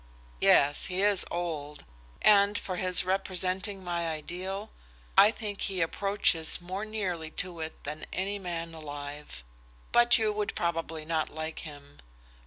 "Yes, 0.39 0.87
he 0.87 1.03
is 1.03 1.27
old. 1.29 1.85
As 2.23 2.57
for 2.57 2.77
his 2.77 3.03
representing 3.05 3.83
my 3.83 4.09
ideal, 4.09 4.71
I 5.15 5.29
think 5.29 5.61
he 5.61 5.79
approaches 5.79 6.59
more 6.59 6.85
nearly 6.85 7.29
to 7.45 7.59
it 7.59 7.83
than 7.83 8.07
any 8.11 8.39
man 8.39 8.73
alive. 8.73 9.43
But 9.91 10.17
you 10.17 10.33
would 10.33 10.55
probably 10.55 11.05
not 11.05 11.29
like 11.29 11.59
him." 11.59 11.99